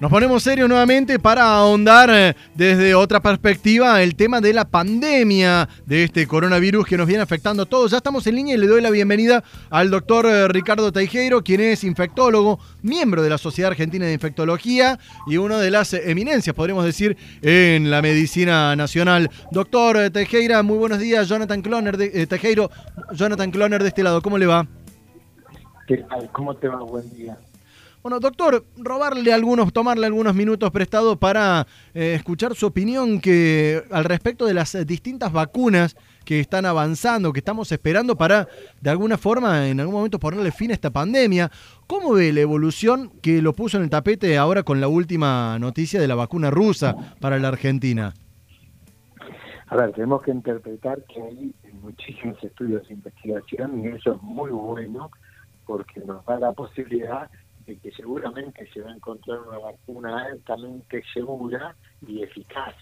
[0.00, 5.68] Nos ponemos serios nuevamente para ahondar eh, desde otra perspectiva el tema de la pandemia
[5.86, 7.90] de este coronavirus que nos viene afectando a todos.
[7.90, 11.62] Ya estamos en línea y le doy la bienvenida al doctor eh, Ricardo Teijeiro, quien
[11.62, 16.84] es infectólogo, miembro de la Sociedad Argentina de Infectología y una de las eminencias, podríamos
[16.84, 19.28] decir, en la medicina nacional.
[19.50, 21.28] Doctor eh, Teijeira, muy buenos días.
[21.28, 22.70] Jonathan Cloner de, Teijeiro,
[23.14, 24.64] Jonathan Cloner de este lado, ¿cómo le va?
[25.88, 26.30] ¿Qué tal?
[26.30, 26.84] ¿Cómo te va?
[26.84, 27.36] Buen día.
[28.08, 34.04] Bueno, doctor, robarle algunos, tomarle algunos minutos prestados para eh, escuchar su opinión que al
[34.04, 38.48] respecto de las distintas vacunas que están avanzando, que estamos esperando para
[38.80, 41.50] de alguna forma en algún momento ponerle fin a esta pandemia.
[41.86, 46.00] ¿Cómo ve la evolución que lo puso en el tapete ahora con la última noticia
[46.00, 48.14] de la vacuna rusa para la Argentina?
[49.66, 54.50] A ver, tenemos que interpretar que hay muchísimos estudios de investigación y eso es muy
[54.50, 55.10] bueno
[55.66, 57.28] porque nos da la posibilidad
[57.76, 62.74] que seguramente se va a encontrar una vacuna altamente segura y eficaz.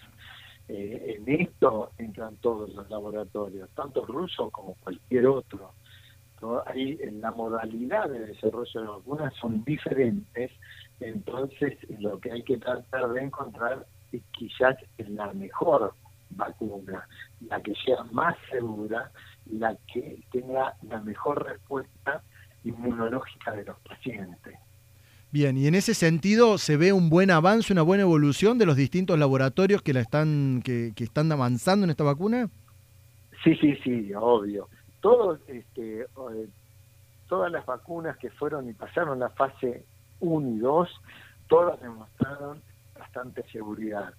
[0.67, 5.73] Eh, en esto entran todos los laboratorios, tanto rusos como cualquier otro.
[6.67, 10.51] Ahí en la modalidad de desarrollo de vacunas son diferentes,
[10.99, 15.93] entonces lo que hay que tratar de encontrar es quizás la mejor
[16.29, 17.07] vacuna,
[17.49, 19.11] la que sea más segura,
[19.51, 22.21] la que tenga la mejor respuesta
[22.63, 24.59] inmunológica de los pacientes.
[25.29, 28.77] Bien, y en ese sentido se ve un buen avance, una buena evolución de los
[28.77, 32.49] distintos laboratorios que la están que, están avanzando en esta vacuna.
[33.43, 34.69] Sí, sí, sí, obvio.
[35.01, 36.07] Todos, este, eh,
[37.27, 39.85] todas las vacunas que fueron y pasaron la fase
[40.21, 40.89] 1 y 2,
[41.47, 42.61] todas demostraron
[42.97, 44.13] bastante seguridad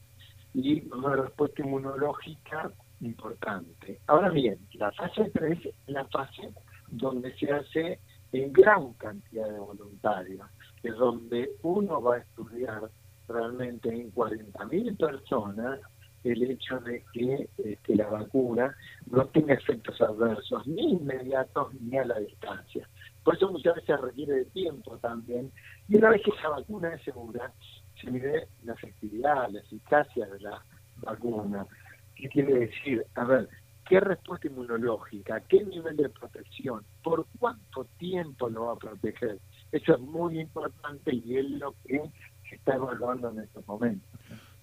[0.52, 3.98] y una respuesta inmunológica importante.
[4.08, 6.52] Ahora bien, la fase 3 es la fase
[6.88, 7.98] donde se hace
[8.32, 10.46] en gran cantidad de voluntarios
[10.82, 12.90] que donde uno va a estudiar
[13.28, 15.80] realmente en 40.000 personas
[16.24, 18.76] el hecho de que este, la vacuna
[19.10, 22.88] no tenga efectos adversos ni inmediatos ni a la distancia.
[23.22, 25.52] Por eso muchas veces requiere de tiempo también.
[25.88, 27.52] Y una vez que esa vacuna es segura,
[28.00, 30.62] se mide la efectividad, la eficacia de la
[30.96, 31.66] vacuna.
[32.14, 33.04] ¿Qué quiere decir?
[33.14, 33.48] A ver,
[33.88, 35.40] ¿qué respuesta inmunológica?
[35.40, 36.84] ¿Qué nivel de protección?
[37.02, 39.38] ¿Por cuánto tiempo lo va a proteger?
[39.72, 42.00] Eso es muy importante y es lo que
[42.48, 44.08] se está evaluando en estos momentos.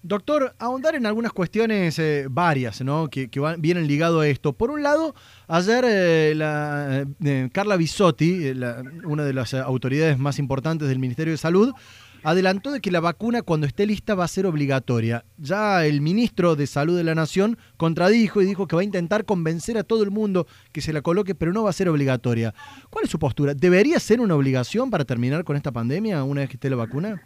[0.02, 3.08] Doctor, ahondar en algunas cuestiones eh, varias ¿no?
[3.08, 3.28] que,
[3.58, 4.52] vienen ligado a esto.
[4.52, 5.16] Por un lado,
[5.48, 8.52] ayer eh, la, eh, Carla Bisotti,
[9.04, 11.72] una de las autoridades más importantes del Ministerio de Salud,
[12.26, 15.24] adelantó de que la vacuna cuando esté lista va a ser obligatoria.
[15.38, 19.24] Ya el ministro de Salud de la Nación contradijo y dijo que va a intentar
[19.24, 22.52] convencer a todo el mundo que se la coloque, pero no va a ser obligatoria.
[22.90, 23.54] ¿Cuál es su postura?
[23.54, 27.22] ¿Debería ser una obligación para terminar con esta pandemia una vez que esté la vacuna?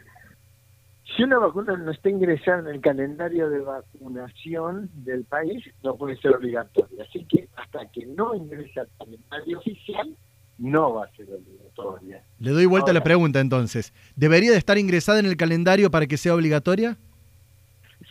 [1.16, 6.16] Si una vacuna no está ingresada en el calendario de vacunación del país, no puede
[6.16, 7.05] ser obligatoria.
[7.09, 10.15] Así que hasta que no ingrese al calendario oficial,
[10.59, 12.22] no va a ser obligatoria.
[12.41, 13.93] Le doy vuelta a la pregunta entonces.
[14.17, 16.97] ¿Debería de estar ingresada en el calendario para que sea obligatoria?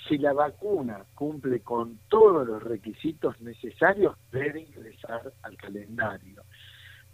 [0.08, 6.44] Si la vacuna cumple con todos los requisitos necesarios, debe ingresar al calendario.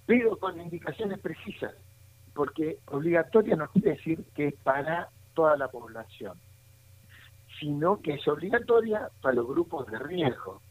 [0.06, 1.74] Pero con indicaciones precisas,
[2.34, 6.38] porque obligatoria no quiere decir que es para toda la población,
[7.62, 10.62] sino que es obligatoria para los grupos de riesgo.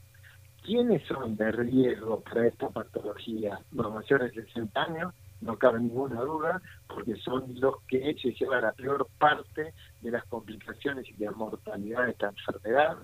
[0.63, 3.59] ¿Quiénes son de riesgo para esta patología?
[3.73, 8.63] Los mayores de 60 años, no cabe ninguna duda, porque son los que se llevan
[8.63, 12.97] la peor parte de las complicaciones y de la mortalidad de esta enfermedad.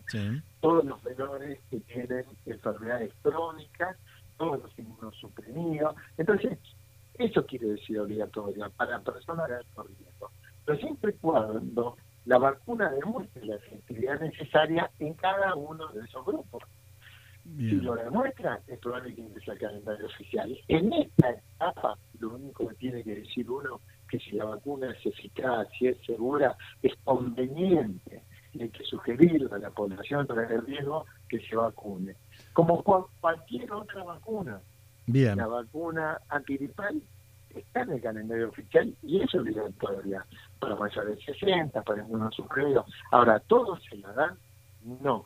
[0.61, 3.97] Todos los menores que tienen enfermedades crónicas,
[4.39, 5.95] todos los inmunosuprimidos.
[6.17, 6.59] Entonces,
[7.15, 10.31] eso quiere decir obligatoria para personas de alto riesgo.
[10.65, 16.25] Pero siempre y cuando la vacuna demuestre la efectividad necesaria en cada uno de esos
[16.25, 16.63] grupos.
[17.57, 20.57] Si lo demuestra, es probable que ingrese al calendario oficial.
[20.69, 25.07] En esta etapa, lo único que tiene que decir uno que si la vacuna es
[25.07, 28.22] eficaz, si es segura, es conveniente
[28.53, 32.17] y hay que sugerir a la población para el riesgo que se vacune.
[32.53, 34.61] Como cualquier otra vacuna.
[35.07, 35.37] Bien.
[35.37, 37.01] La vacuna antiripal
[37.55, 40.25] está en el calendario oficial y es obligatoria
[40.59, 42.87] para mayores de 60, para algunos sujetos.
[43.11, 44.39] Ahora, ¿todos se la dan?
[45.01, 45.25] No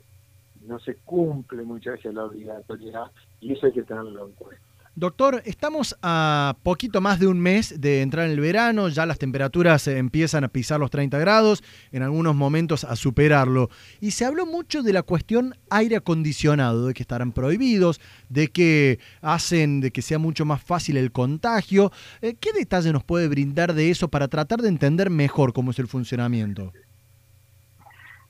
[0.66, 4.62] no se cumple muchas veces la obligatoriedad y eso hay que tenerlo en cuenta.
[4.96, 9.18] Doctor, estamos a poquito más de un mes de entrar en el verano, ya las
[9.18, 13.70] temperaturas empiezan a pisar los 30 grados, en algunos momentos a superarlo.
[14.00, 19.00] Y se habló mucho de la cuestión aire acondicionado, de que estarán prohibidos, de que
[19.20, 21.90] hacen de que sea mucho más fácil el contagio.
[22.22, 25.80] Eh, ¿Qué detalle nos puede brindar de eso para tratar de entender mejor cómo es
[25.80, 26.72] el funcionamiento?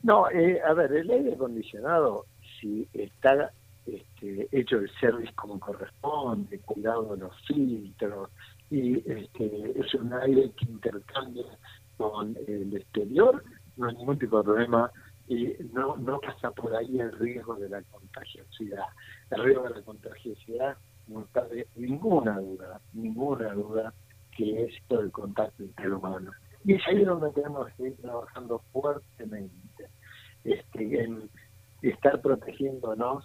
[0.03, 2.25] No, eh, a ver, el aire acondicionado,
[2.59, 3.53] si está
[4.25, 8.31] este, hecho el service como corresponde, cuidado de los filtros,
[8.71, 11.45] y este, es un aire que intercambia
[11.97, 13.45] con el exterior,
[13.77, 14.91] no hay ningún tipo de problema
[15.29, 18.85] y no, pasa por ahí el riesgo de la contagiosidad.
[19.31, 20.77] El riesgo de la contagiosidad
[21.09, 23.95] no cabe ninguna duda, ninguna duda
[24.37, 26.33] que es todo el contacto interhumano.
[26.65, 29.89] Y es ahí donde tenemos que ir trabajando fuertemente,
[30.45, 31.31] este, en
[31.83, 33.25] estar protegiéndonos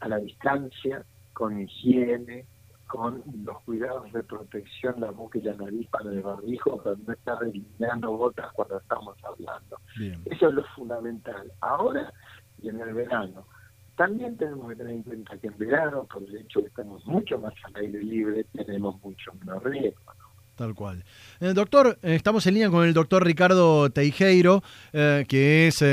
[0.00, 2.46] a la distancia, con higiene,
[2.88, 7.12] con los cuidados de protección, la boca y la nariz para el barbijo, para no
[7.12, 9.78] estar eliminando gotas cuando estamos hablando.
[10.24, 11.52] Eso es lo fundamental.
[11.60, 12.12] Ahora
[12.62, 13.46] y en el verano.
[13.96, 17.04] También tenemos que tener en cuenta que en verano, por el hecho de que estamos
[17.06, 20.12] mucho más al aire libre, tenemos mucho menos riesgo.
[20.58, 21.04] Tal cual.
[21.38, 25.84] Eh, doctor, eh, estamos en línea con el doctor Ricardo Teijeiro, eh, que es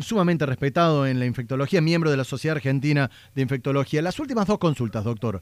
[0.00, 4.02] sumamente respetado en la infectología, miembro de la Sociedad Argentina de Infectología.
[4.02, 5.40] Las últimas dos consultas, doctor.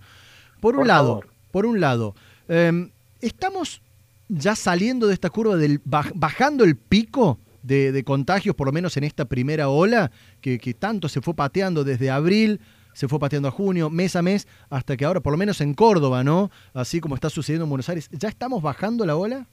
[0.60, 2.14] Por un lado, por un lado,
[2.46, 2.90] em,
[3.22, 3.80] estamos
[4.28, 9.04] ya saliendo de esta curva del bajando el pico de, contagios, por lo menos en
[9.04, 10.10] esta primera ola,
[10.42, 12.60] que, que tanto se fue pateando desde abril
[12.92, 15.74] se fue pateando a junio, mes a mes, hasta que ahora, por lo menos en
[15.74, 16.50] Córdoba, ¿no?
[16.74, 19.46] Así como está sucediendo en Buenos Aires, ¿ya estamos bajando la ola?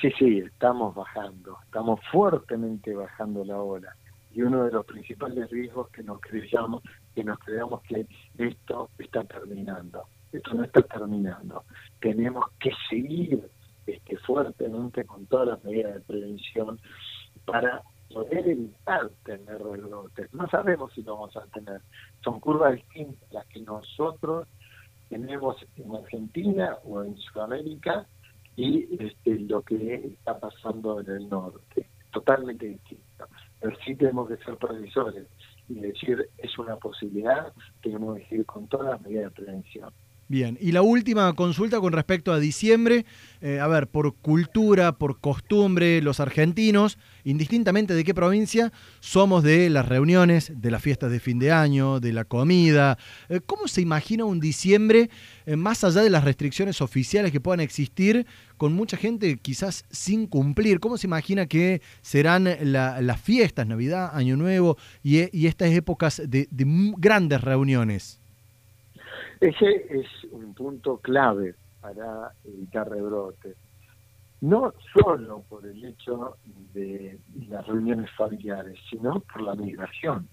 [0.00, 3.94] Sí, sí, estamos bajando, estamos fuertemente bajando la ola.
[4.32, 6.82] Y uno de los principales riesgos que nos creamos,
[7.14, 8.06] que nos creamos que
[8.36, 10.02] esto está terminando.
[10.32, 11.62] Esto no está terminando.
[12.00, 13.48] Tenemos que seguir
[13.86, 16.80] este, fuertemente con todas las medidas de prevención
[17.44, 17.82] para
[18.14, 20.32] poder evitar tener rebrotes.
[20.32, 21.80] No sabemos si lo vamos a tener.
[22.22, 24.48] Son curvas distintas las que nosotros
[25.08, 28.06] tenemos en Argentina o en Sudamérica
[28.56, 31.88] y este, lo que está pasando en el norte.
[32.12, 33.26] Totalmente distinto.
[33.60, 35.26] Pero sí tenemos que ser previsores
[35.68, 37.52] y decir es una posibilidad,
[37.82, 39.90] tenemos que ir con todas las medidas de prevención.
[40.26, 43.04] Bien, y la última consulta con respecto a diciembre,
[43.42, 49.68] eh, a ver, por cultura, por costumbre, los argentinos, indistintamente de qué provincia, somos de
[49.68, 52.96] las reuniones, de las fiestas de fin de año, de la comida.
[53.28, 55.10] Eh, ¿Cómo se imagina un diciembre,
[55.44, 58.26] eh, más allá de las restricciones oficiales que puedan existir,
[58.56, 60.80] con mucha gente quizás sin cumplir?
[60.80, 66.48] ¿Cómo se imagina que serán las fiestas, Navidad, Año Nuevo y, estas épocas de
[66.96, 68.23] grandes reuniones?
[69.44, 73.58] Ese es un punto clave para evitar rebrotes.
[74.40, 76.38] No solo por el hecho
[76.72, 77.20] de
[77.50, 80.30] las reuniones familiares, sino por la migración.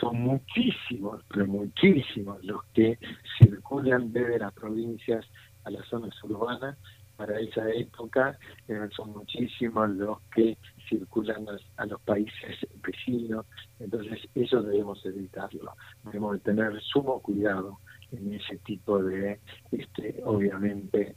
[0.00, 2.98] Son muchísimos, pero muchísimos los que
[3.38, 5.26] circulan desde las provincias
[5.64, 6.78] a las zonas urbanas
[7.16, 8.38] para esa época
[8.68, 10.56] eh, son muchísimos los que
[10.88, 13.44] circulan a, los países vecinos,
[13.80, 15.74] entonces eso debemos evitarlo,
[16.04, 17.80] debemos tener sumo cuidado
[18.12, 19.40] en ese tipo de,
[19.72, 21.16] este, obviamente,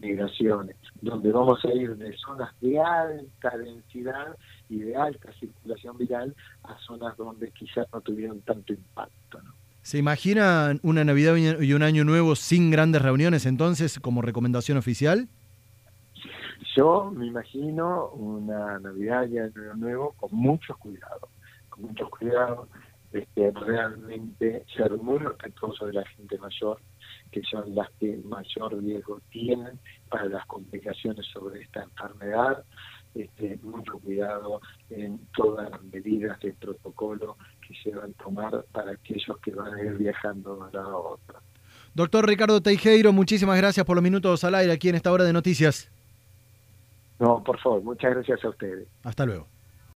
[0.00, 4.36] migraciones, donde vamos a ir de zonas de alta densidad
[4.68, 6.34] y de alta circulación viral
[6.64, 9.40] a zonas donde quizás no tuvieron tanto impacto.
[9.82, 15.28] ¿Se imagina una Navidad y un Año Nuevo sin grandes reuniones entonces como recomendación oficial?
[16.76, 21.28] Yo me imagino una Navidad y Año Nuevo con mucho cuidado,
[21.68, 22.68] con muchos cuidados,
[23.12, 26.78] este, realmente ser muy respetuoso de la gente mayor,
[27.30, 32.64] que son las que mayor riesgo tienen para las complicaciones sobre esta enfermedad.
[33.14, 34.60] Este, mucho cuidado
[34.90, 39.72] en todas las medidas de protocolo que se van a tomar para aquellos que van
[39.72, 41.40] a ir viajando de una lado a otro.
[41.94, 45.32] Doctor Ricardo Teijeiro, muchísimas gracias por los minutos al aire aquí en esta hora de
[45.32, 45.90] noticias.
[47.18, 48.86] No, por favor, muchas gracias a ustedes.
[49.02, 49.46] Hasta luego.